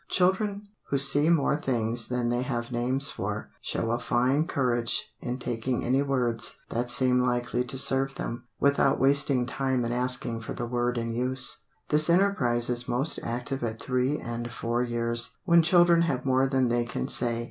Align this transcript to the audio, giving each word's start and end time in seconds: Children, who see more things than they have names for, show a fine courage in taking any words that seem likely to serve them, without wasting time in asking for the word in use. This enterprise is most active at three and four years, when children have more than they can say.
Children, 0.09 0.63
who 0.89 0.97
see 0.97 1.29
more 1.29 1.55
things 1.55 2.07
than 2.07 2.29
they 2.29 2.41
have 2.41 2.71
names 2.71 3.11
for, 3.11 3.51
show 3.61 3.91
a 3.91 3.99
fine 3.99 4.47
courage 4.47 5.13
in 5.21 5.37
taking 5.37 5.85
any 5.85 6.01
words 6.01 6.57
that 6.71 6.89
seem 6.89 7.23
likely 7.23 7.63
to 7.65 7.77
serve 7.77 8.15
them, 8.15 8.47
without 8.59 8.99
wasting 8.99 9.45
time 9.45 9.85
in 9.85 9.91
asking 9.91 10.41
for 10.41 10.53
the 10.53 10.65
word 10.65 10.97
in 10.97 11.13
use. 11.13 11.65
This 11.89 12.09
enterprise 12.09 12.67
is 12.67 12.87
most 12.87 13.19
active 13.21 13.61
at 13.63 13.79
three 13.79 14.17
and 14.17 14.51
four 14.51 14.81
years, 14.81 15.37
when 15.45 15.61
children 15.61 16.01
have 16.01 16.25
more 16.25 16.47
than 16.47 16.69
they 16.69 16.83
can 16.83 17.07
say. 17.07 17.39